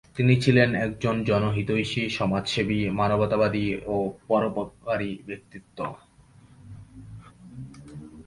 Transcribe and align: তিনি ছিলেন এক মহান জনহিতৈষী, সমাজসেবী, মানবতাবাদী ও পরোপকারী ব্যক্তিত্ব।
তিনি 0.15 0.33
ছিলেন 0.41 0.69
এক 0.75 0.91
মহান 0.95 1.17
জনহিতৈষী, 1.23 2.03
সমাজসেবী, 2.09 2.79
মানবতাবাদী 2.91 3.65
ও 3.85 3.95
পরোপকারী 4.27 5.11
ব্যক্তিত্ব। 5.25 5.77